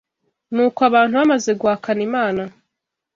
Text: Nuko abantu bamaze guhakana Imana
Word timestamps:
Nuko 0.53 0.79
abantu 0.89 1.13
bamaze 1.19 1.51
guhakana 1.61 2.01
Imana 2.09 2.43